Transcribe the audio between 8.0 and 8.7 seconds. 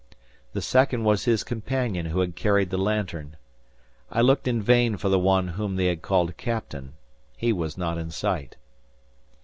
sight.